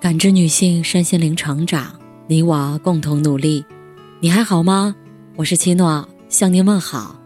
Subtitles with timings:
[0.00, 1.92] 感知女性身心灵成长，
[2.28, 3.64] 你我共同努力。
[4.20, 4.94] 你还好吗？
[5.34, 7.20] 我是七诺，向您问好。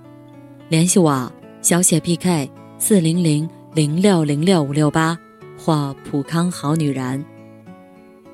[0.71, 1.31] 联系我
[1.61, 5.19] 小写 PK 四零零零六零六五六八
[5.55, 7.23] 或普康好女人。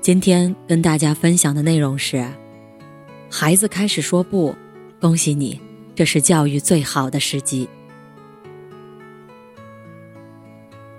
[0.00, 2.24] 今天跟大家分享的内容是：
[3.28, 4.54] 孩子开始说不，
[5.00, 5.60] 恭喜你，
[5.96, 7.68] 这是教育最好的时机。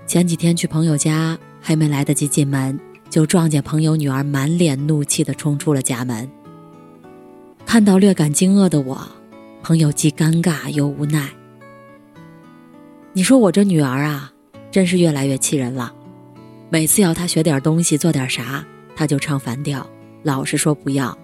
[0.06, 2.78] 前几天去朋友家，还没来得及进门。
[3.10, 6.30] 就撞见朋友女儿满脸怒气的冲出了家门。
[7.66, 9.00] 看到略感惊愕的我，
[9.62, 11.30] 朋友既尴尬又无奈。
[13.14, 14.32] 你说我这女儿啊，
[14.72, 15.94] 真是越来越气人了。
[16.70, 18.64] 每次要她学点东西、做点啥，
[18.96, 19.88] 她就唱反调，
[20.24, 21.18] 老是说不要。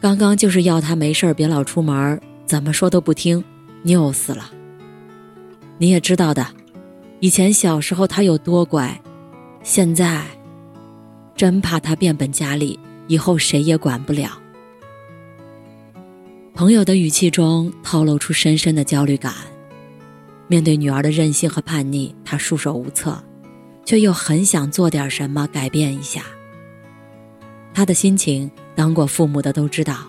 [0.00, 3.42] 刚刚就是要她没事别老出门，怎么说都不听，
[3.84, 4.50] 拗死了。
[5.78, 6.46] 你也知道的，
[7.20, 9.00] 以前小时候她有多乖。
[9.66, 10.22] 现在，
[11.34, 14.38] 真怕他变本加厉，以后谁也管不了。
[16.52, 19.32] 朋友的语气中透露出深深的焦虑感。
[20.48, 23.18] 面对女儿的任性和叛逆，他束手无策，
[23.86, 26.22] 却又很想做点什么改变一下。
[27.72, 30.00] 他的心情，当过父母的都知道。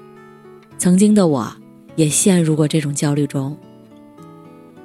[0.78, 1.50] 曾经的我，
[1.96, 3.58] 也陷入过这种焦虑中。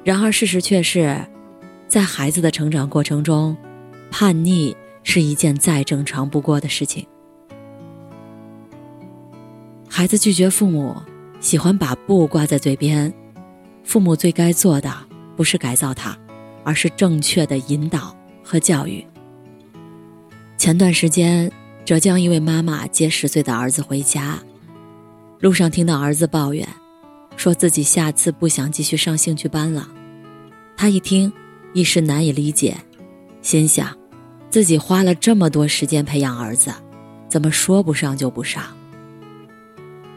[0.04, 1.20] 然而，事实却是，
[1.88, 3.56] 在孩子的成长过程中。
[4.10, 7.06] 叛逆是一件再正常不过的事情。
[9.88, 10.96] 孩子拒绝父母，
[11.40, 13.12] 喜欢把“不”挂在嘴边，
[13.84, 14.92] 父母最该做的
[15.36, 16.16] 不是改造他，
[16.64, 19.04] 而是正确的引导和教育。
[20.56, 21.50] 前段时间，
[21.84, 24.38] 浙江一位妈妈接十岁的儿子回家，
[25.40, 26.66] 路上听到儿子抱怨，
[27.36, 29.88] 说自己下次不想继续上兴趣班了。
[30.76, 31.32] 他一听，
[31.72, 32.76] 一时难以理解，
[33.42, 33.99] 心想。
[34.50, 36.72] 自己花了这么多时间培养儿子，
[37.28, 38.64] 怎么说不上就不上？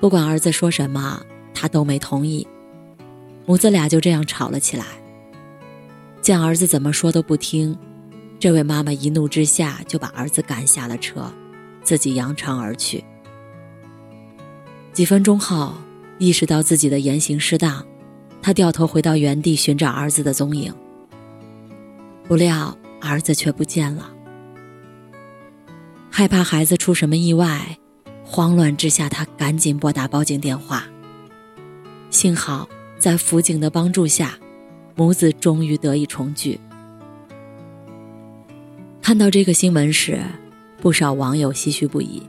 [0.02, 1.22] 不管儿子说什么，
[1.54, 2.46] 他都没同意。
[3.46, 4.86] 母子俩就这样吵了起来。
[6.22, 7.78] 见儿子怎么说都不听，
[8.40, 11.32] 这位妈妈一怒之下就把儿子赶下了车，
[11.84, 13.04] 自己扬长而去。
[14.94, 15.74] 几分钟后，
[16.18, 17.86] 意识到自己的言行失当，
[18.42, 20.74] 他掉头回到原地寻找儿子的踪影。
[22.28, 24.13] 不料儿子却不见了。
[26.16, 27.76] 害怕孩子出什么意外，
[28.24, 30.86] 慌乱之下，他赶紧拨打报警电话。
[32.12, 32.70] 幸好
[33.00, 34.38] 在辅警的帮助下，
[34.94, 36.60] 母子终于得以重聚。
[39.02, 40.22] 看到这个新闻时，
[40.80, 42.22] 不少网友唏嘘不已。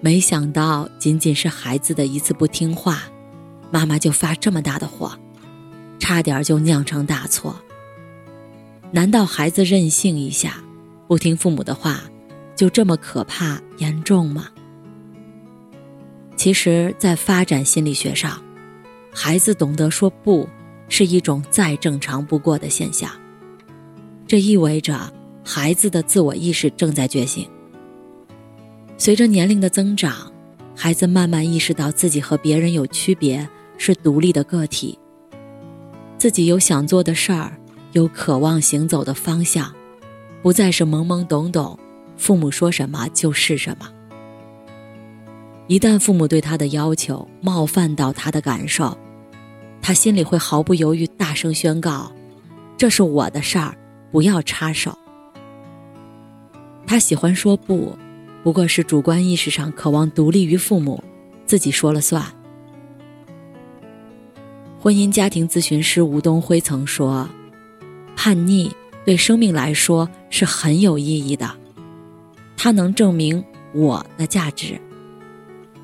[0.00, 3.04] 没想到，仅仅是孩子的一次不听话，
[3.70, 5.16] 妈妈就发这么大的火，
[6.00, 7.56] 差点就酿成大错。
[8.90, 10.56] 难道孩子任性一下，
[11.06, 12.02] 不听父母的话？
[12.54, 14.48] 就这么可怕严重吗？
[16.36, 18.42] 其实，在发展心理学上，
[19.12, 20.48] 孩子懂得说不
[20.88, 23.10] 是一种再正常不过的现象。
[24.26, 25.12] 这意味着
[25.44, 27.48] 孩子的自我意识正在觉醒。
[28.96, 30.32] 随着年龄的增长，
[30.74, 33.48] 孩子慢慢意识到自己和别人有区别，
[33.78, 34.98] 是独立的个体。
[36.16, 37.52] 自己有想做的事儿，
[37.92, 39.72] 有渴望行走的方向，
[40.42, 41.78] 不再是懵懵懂懂。
[42.16, 43.88] 父母说什么就是什么。
[45.66, 48.96] 一旦父母对他的要求冒犯到他的感受，
[49.80, 52.12] 他心里会毫不犹豫大声宣告
[52.76, 53.74] ：“这是我的事儿，
[54.12, 54.96] 不要插手。”
[56.86, 57.96] 他喜欢说不，
[58.42, 61.02] 不过是主观意识上渴望独立于父母，
[61.46, 62.22] 自己说了算。
[64.78, 67.26] 婚姻家庭咨询师吴东辉曾说
[68.14, 68.70] ：“叛逆
[69.06, 71.50] 对生命来说是很有意义的。”
[72.56, 74.80] 它能证明我的价值，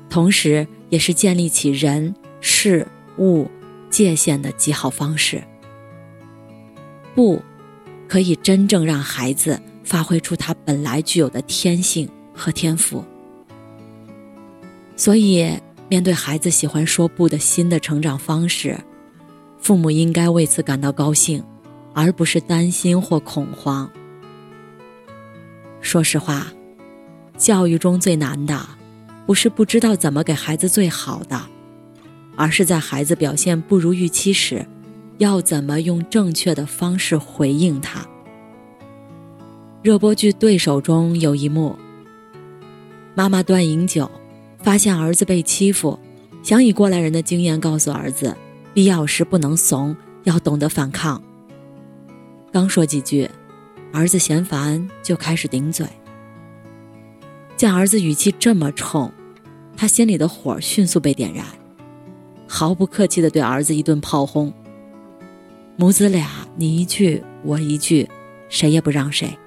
[0.09, 2.87] 同时也是建立起人事
[3.17, 3.49] 物
[3.89, 5.43] 界限的极好方式。
[7.13, 7.41] 不，
[8.07, 13.03] 可以真正让孩子发挥出他本来具有的天性和天赋。
[14.95, 15.51] 所以，
[15.89, 18.77] 面对孩子喜欢说不的新的成长方式，
[19.59, 21.43] 父母应该为此感到高兴，
[21.93, 23.91] 而不是担心或恐慌。
[25.81, 26.47] 说实话。
[27.41, 28.63] 教育中最难的，
[29.25, 31.41] 不是不知道怎么给孩子最好的，
[32.35, 34.63] 而是在孩子表现不如预期时，
[35.17, 38.05] 要怎么用正确的方式回应他。
[39.81, 41.75] 热播剧《对手》中有一幕，
[43.15, 44.09] 妈妈端饮酒，
[44.59, 45.97] 发现儿子被欺负，
[46.43, 48.37] 想以过来人的经验告诉儿子，
[48.71, 51.19] 必要时不能怂，要懂得反抗。
[52.51, 53.27] 刚说几句，
[53.91, 55.87] 儿子嫌烦就开始顶嘴。
[57.61, 59.13] 见儿子语气这么冲，
[59.77, 61.45] 他心里的火迅速被点燃，
[62.47, 64.51] 毫不客气地对儿子一顿炮轰。
[65.75, 68.09] 母子俩你一句我一句，
[68.49, 69.37] 谁也不让谁。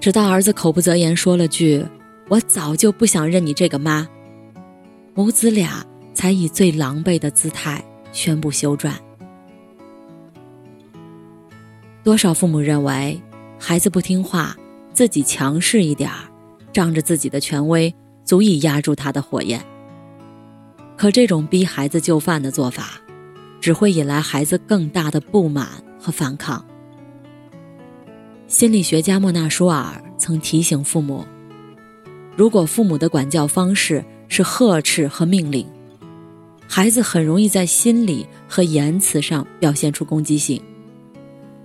[0.00, 1.86] 直到儿子口不择言说了句
[2.26, 4.08] ：“我早就不想认你这个妈。”
[5.14, 7.80] 母子俩才以最狼狈的姿态
[8.10, 8.96] 宣布休战。
[12.02, 13.22] 多少父母认为，
[13.56, 14.56] 孩子不听话，
[14.92, 16.28] 自己强势一点儿，
[16.72, 17.94] 仗着自己的权威，
[18.24, 19.64] 足以压住他的火焰。
[20.96, 23.00] 可这种逼孩子就范的做法，
[23.60, 25.68] 只会引来孩子更大的不满
[25.98, 26.64] 和反抗。
[28.46, 31.24] 心理学家莫纳舒尔曾提醒父母：，
[32.36, 35.66] 如果父母的管教方式是呵斥和命令，
[36.68, 40.62] 孩子很容易在心理和言辞上表现出攻击性。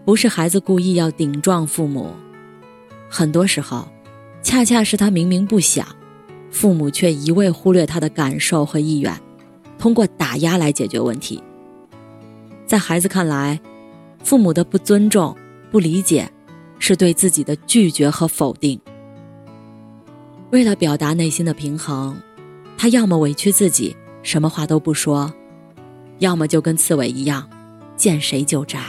[0.05, 2.13] 不是孩子故意要顶撞父母，
[3.09, 3.87] 很多时候，
[4.41, 5.87] 恰恰是他明明不想，
[6.51, 9.13] 父母却一味忽略他的感受和意愿，
[9.77, 11.41] 通过打压来解决问题。
[12.65, 13.59] 在孩子看来，
[14.23, 15.35] 父母的不尊重、
[15.71, 16.29] 不理解，
[16.79, 18.79] 是对自己的拒绝和否定。
[20.51, 22.17] 为了表达内心的平衡，
[22.77, 25.31] 他要么委屈自己，什么话都不说，
[26.19, 27.49] 要么就跟刺猬一样，
[27.95, 28.87] 见谁就扎。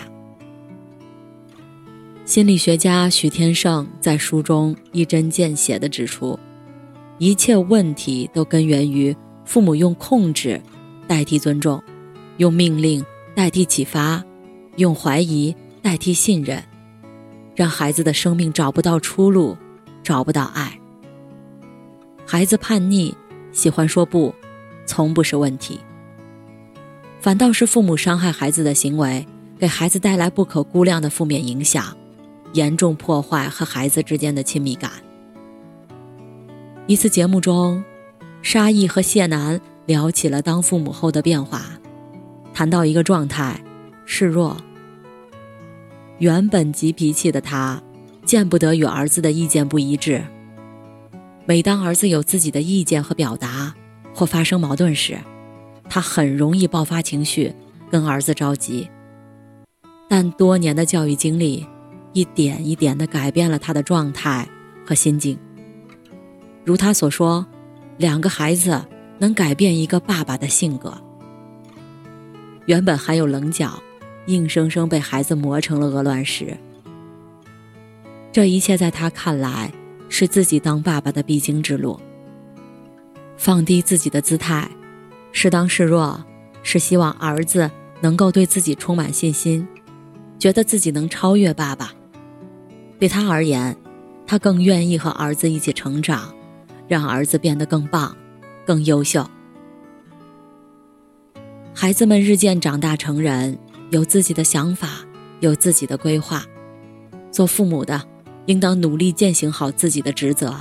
[2.29, 6.39] 心理学家许天胜在书中一针见血地指出，
[7.17, 9.17] 一切问题都根源于
[9.47, 10.61] 父母用控制
[11.07, 11.83] 代替尊重，
[12.37, 13.03] 用命令
[13.35, 14.23] 代替启发，
[14.77, 16.63] 用怀疑代替信任，
[17.57, 19.57] 让孩子的生命找不到出路，
[20.03, 20.79] 找不到爱。
[22.27, 23.17] 孩子叛逆，
[23.53, 24.35] 喜欢说不，
[24.85, 25.81] 从不是问题，
[27.21, 29.27] 反倒是父母伤害孩子的行为，
[29.59, 31.97] 给孩子带来不可估量的负面影响。
[32.53, 34.91] 严重破坏和孩子之间的亲密感。
[36.87, 37.85] 一次节目中，
[38.41, 41.67] 沙溢和谢楠聊起了当父母后的变化，
[42.55, 43.61] 谈到一个状态：
[44.07, 44.57] 示弱。
[46.19, 47.83] 原本急脾气的他，
[48.25, 50.25] 见不得与儿子的意见不一致。
[51.45, 53.75] 每当儿子有自己的意见和表达，
[54.15, 55.19] 或发生矛盾时，
[55.89, 57.55] 他很容易爆发情绪，
[57.91, 58.89] 跟儿子着急。
[60.09, 61.67] 但多年的教育经历。
[62.13, 64.49] 一点一点地改变了他的状态
[64.87, 65.39] 和心境。
[66.65, 67.47] 如他所说，
[67.97, 68.85] 两个孩子
[69.19, 70.93] 能改变一个爸爸的性格。
[72.67, 73.83] 原本还有棱角，
[74.27, 76.57] 硬生生被孩子磨成了鹅卵石。
[78.31, 79.73] 这一切在他看来，
[80.09, 81.99] 是自己当爸爸的必经之路。
[83.37, 84.71] 放低自己的姿态，
[85.33, 86.23] 适当示弱，
[86.63, 87.71] 是希望儿子
[88.01, 89.67] 能够对自己充满信心，
[90.39, 91.93] 觉得自己能超越爸爸。
[92.99, 93.77] 对他而言，
[94.27, 96.35] 他更愿意和儿子一起成长，
[96.89, 98.17] 让儿子变得更棒、
[98.67, 99.25] 更优秀。
[101.73, 103.57] 孩子们日渐长大成人，
[103.91, 104.89] 有自己的想法，
[105.39, 106.45] 有自己的规划。
[107.31, 108.03] 做父母的，
[108.47, 110.57] 应当努力践行好自己的职责。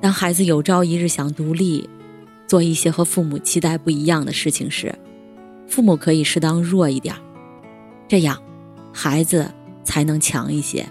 [0.00, 1.88] 当孩子有朝一日想独立，
[2.46, 4.94] 做一些和父母期待不一样的事情时，
[5.68, 7.14] 父母可以适当弱一点，
[8.08, 8.40] 这样，
[8.94, 9.50] 孩子
[9.82, 10.86] 才能强一些。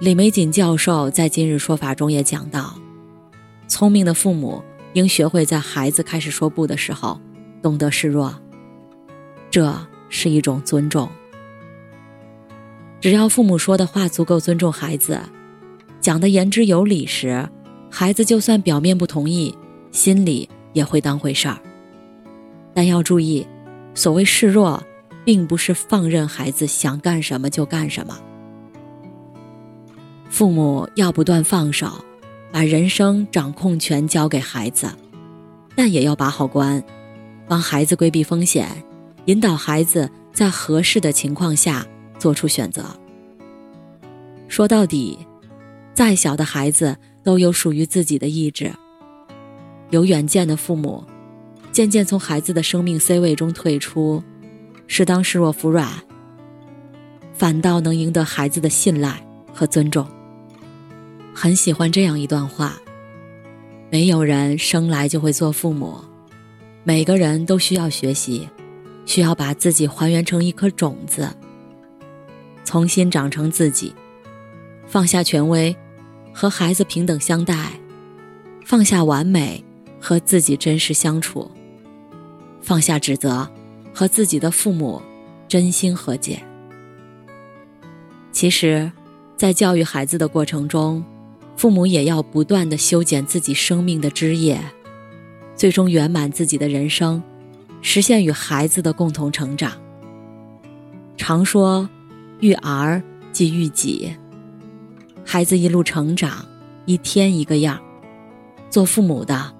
[0.00, 2.74] 李玫瑾教授在今日说法中也讲到，
[3.68, 7.20] 聪明的父母应学会在孩子开始说不的时候，
[7.60, 8.34] 懂得示弱。
[9.50, 9.76] 这
[10.08, 11.06] 是一种尊重。
[12.98, 15.20] 只要父母说的话足够尊重孩子，
[16.00, 17.46] 讲的言之有理时，
[17.90, 19.54] 孩子就算表面不同意，
[19.92, 21.58] 心里也会当回事儿。
[22.72, 23.46] 但要注意，
[23.94, 24.82] 所谓示弱，
[25.26, 28.18] 并不是放任孩子想干什么就干什么。
[30.30, 32.02] 父母要不断放手，
[32.50, 34.88] 把人生掌控权交给孩子，
[35.74, 36.82] 但也要把好关，
[37.46, 38.68] 帮孩子规避风险，
[39.26, 41.84] 引导孩子在合适的情况下
[42.18, 42.84] 做出选择。
[44.48, 45.18] 说到底，
[45.92, 48.72] 再小的孩子都有属于自己的意志。
[49.90, 51.04] 有远见的父母，
[51.72, 54.22] 渐渐从孩子的生命 C 位中退出，
[54.86, 55.88] 适当示弱服软，
[57.34, 59.20] 反倒能赢得孩子的信赖
[59.52, 60.06] 和尊重。
[61.42, 62.78] 很喜欢这样一段话：
[63.88, 65.96] 没有人生来就会做父母，
[66.84, 68.46] 每个人都需要学习，
[69.06, 71.26] 需要把自己还原成一颗种子，
[72.62, 73.94] 重新长成自己，
[74.86, 75.74] 放下权威，
[76.30, 77.72] 和孩子平等相待，
[78.66, 79.64] 放下完美，
[79.98, 81.50] 和自己真实相处，
[82.60, 83.48] 放下指责，
[83.94, 85.00] 和自己的父母
[85.48, 86.42] 真心和解。
[88.30, 88.92] 其实。
[89.36, 91.02] 在教育孩子的过程中，
[91.60, 94.58] 父母也要不断的修剪自己生命的枝叶，
[95.54, 97.22] 最终圆满自己的人生，
[97.82, 99.70] 实现与孩子的共同成长。
[101.18, 101.86] 常说，
[102.40, 104.10] 育儿即育己。
[105.22, 106.42] 孩子一路成长，
[106.86, 107.78] 一天一个样，
[108.70, 109.52] 做父母的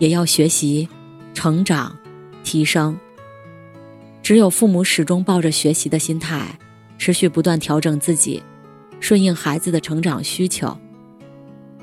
[0.00, 0.88] 也要学习、
[1.34, 1.96] 成长、
[2.42, 2.98] 提升。
[4.24, 6.58] 只有父母始终抱着学习的心态，
[6.98, 8.42] 持续不断调整自己。
[8.98, 10.76] 顺应孩子的成长需求，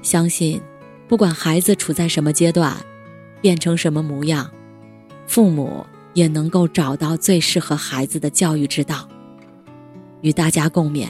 [0.02, 0.62] 相信，
[1.08, 2.76] 不管孩子处在什么阶段，
[3.42, 4.50] 变成什么模样，
[5.28, 9.08] 父母也能够找到最适合孩子的教育之道。
[10.22, 11.08] 与大家共勉。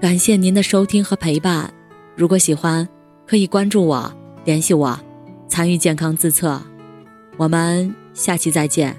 [0.00, 1.72] 感谢您的收听和陪伴，
[2.16, 2.88] 如果喜欢，
[3.26, 4.12] 可以关注我，
[4.44, 4.98] 联系我，
[5.48, 6.60] 参与健康自测。
[7.36, 8.94] 我们下期再见。